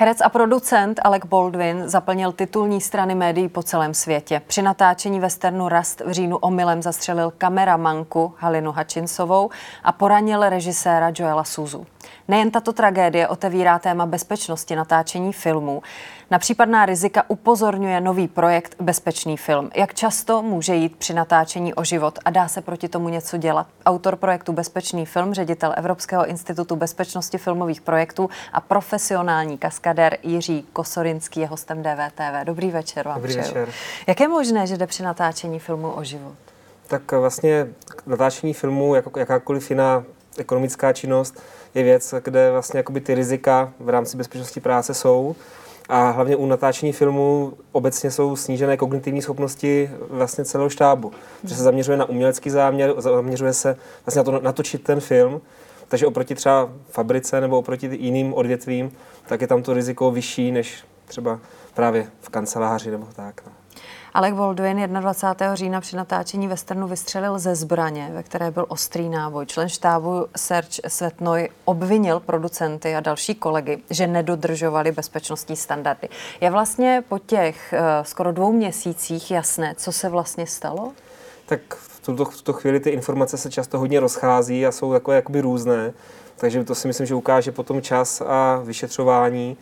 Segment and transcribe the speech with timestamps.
[0.00, 4.42] Herec a producent Alec Baldwin zaplnil titulní strany médií po celém světě.
[4.46, 9.50] Při natáčení westernu Rust v říjnu omylem zastřelil kameramanku Halinu Hutchinsovou
[9.84, 11.86] a poranil režiséra Joela Suzu.
[12.28, 15.82] Nejen tato tragédie otevírá téma bezpečnosti natáčení filmů.
[16.30, 19.70] Na případná rizika upozorňuje nový projekt Bezpečný film.
[19.76, 23.66] Jak často může jít při natáčení o život a dá se proti tomu něco dělat?
[23.86, 31.40] Autor projektu Bezpečný film, ředitel Evropského institutu bezpečnosti filmových projektů a profesionální kaskadér Jiří Kosorinský
[31.40, 32.44] je hostem DVTV.
[32.44, 33.44] Dobrý večer vám Dobrý přeju.
[33.46, 33.68] večer.
[34.06, 36.49] Jak je možné, že jde při natáčení filmu o život?
[36.90, 37.68] Tak vlastně
[38.06, 40.04] natáčení filmu, jako jakákoliv jiná
[40.38, 41.40] ekonomická činnost,
[41.74, 45.36] je věc, kde vlastně jakoby ty rizika v rámci bezpečnosti práce jsou.
[45.88, 51.12] A hlavně u natáčení filmu obecně jsou snížené kognitivní schopnosti vlastně celého štábu.
[51.44, 53.76] Že se zaměřuje na umělecký záměr, zaměřuje se
[54.06, 55.40] vlastně na to natočit ten film,
[55.88, 58.92] takže oproti třeba fabrice nebo oproti jiným odvětvím,
[59.26, 61.40] tak je tam to riziko vyšší než třeba
[61.74, 63.42] právě v kanceláři nebo tak.
[63.46, 63.59] No.
[64.14, 65.54] Alec Baldwin 21.
[65.54, 69.46] října při natáčení westernu vystřelil ze zbraně, ve které byl ostrý náboj.
[69.46, 76.08] Člen štábu Serge Svetnoj obvinil producenty a další kolegy, že nedodržovali bezpečnostní standardy.
[76.40, 80.92] Je vlastně po těch uh, skoro dvou měsících jasné, co se vlastně stalo?
[81.46, 85.16] Tak v tuto, v tuto chvíli ty informace se často hodně rozchází a jsou takové
[85.16, 85.92] jakoby různé.
[86.36, 89.56] Takže to si myslím, že ukáže potom čas a vyšetřování.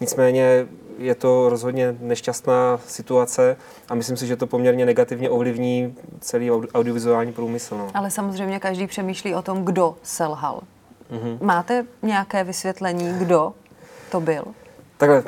[0.00, 0.66] Nicméně
[0.98, 3.56] je to rozhodně nešťastná situace
[3.88, 7.76] a myslím si, že to poměrně negativně ovlivní celý audiovizuální průmysl.
[7.76, 7.90] No.
[7.94, 10.60] Ale samozřejmě každý přemýšlí o tom, kdo selhal.
[11.12, 11.38] Mm-hmm.
[11.40, 13.52] Máte nějaké vysvětlení, kdo
[14.10, 14.44] to byl?
[14.96, 15.22] Takhle,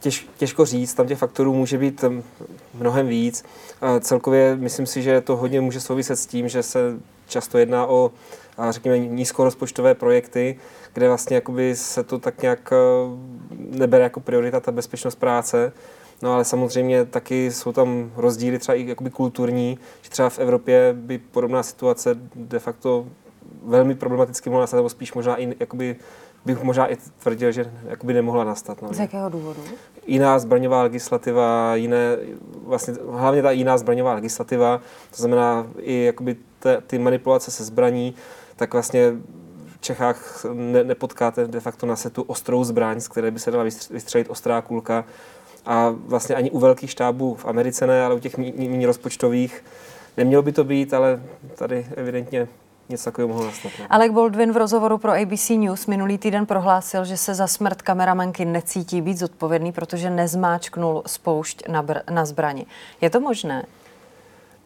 [0.00, 2.04] těž, těžko říct, tam těch faktorů může být
[2.74, 3.44] mnohem víc.
[4.00, 6.78] Celkově myslím si, že to hodně může souviset s tím, že se
[7.28, 8.10] často jedná o,
[8.70, 10.58] řekněme, nízkorozpočtové projekty,
[10.92, 12.72] kde vlastně jakoby se to tak nějak
[13.56, 15.72] nebere jako priorita ta bezpečnost práce.
[16.22, 20.94] No ale samozřejmě taky jsou tam rozdíly třeba i jakoby kulturní, že třeba v Evropě
[20.96, 23.06] by podobná situace de facto
[23.64, 25.96] velmi problematicky mohla nastat, nebo spíš možná i jakoby
[26.44, 28.82] bych možná i tvrdil, že jakoby nemohla nastat.
[28.82, 28.94] No.
[28.94, 29.60] Z jakého důvodu?
[30.06, 32.16] Jiná zbraňová legislativa, jiné,
[32.66, 34.80] vlastně hlavně ta jiná zbraňová legislativa,
[35.10, 38.14] to znamená i jakoby te, ty manipulace se zbraní,
[38.56, 39.12] tak vlastně
[39.66, 43.64] v Čechách ne, nepotkáte de facto na setu ostrou zbraň, z které by se dala
[43.90, 45.04] vystřelit ostrá kulka.
[45.66, 49.64] A vlastně ani u velkých štábů v Americe ne, ale u těch méně rozpočtových
[50.16, 51.22] nemělo by to být, ale
[51.54, 52.48] tady evidentně
[52.88, 53.72] něco takového mohlo nastat.
[53.78, 53.86] Ne?
[53.90, 58.44] Alec Baldwin v rozhovoru pro ABC News minulý týden prohlásil, že se za smrt kameramanky
[58.44, 62.66] necítí být zodpovědný, protože nezmáčknul spoušť na, br- na zbrani.
[63.00, 63.66] Je to možné?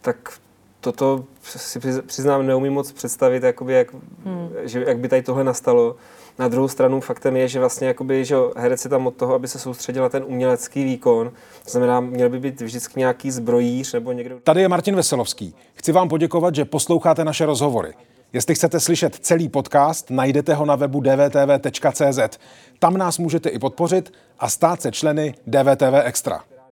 [0.01, 0.39] Tak
[0.87, 3.93] toto si přiznám, neumím moc představit, jakoby jak,
[4.25, 4.49] hmm.
[4.63, 5.95] že, jak by tady tohle nastalo.
[6.39, 9.47] Na druhou stranu faktem je, že vlastně jakoby, že herec je tam od toho, aby
[9.47, 11.31] se soustředil na ten umělecký výkon.
[11.63, 14.39] To znamená, měl by být vždycky nějaký zbrojíř nebo někdo.
[14.43, 15.55] Tady je Martin Veselovský.
[15.73, 17.93] Chci vám poděkovat, že posloucháte naše rozhovory.
[18.33, 22.39] Jestli chcete slyšet celý podcast, najdete ho na webu dvtv.cz.
[22.79, 26.43] Tam nás můžete i podpořit a stát se členy DVTV Extra.